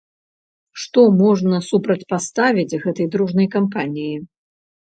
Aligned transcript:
Што 0.85 1.03
можна 1.19 1.59
супрацьпаставіць 1.69 2.79
гэтай 2.87 3.13
дружнай 3.15 3.47
кампаніі? 3.61 4.15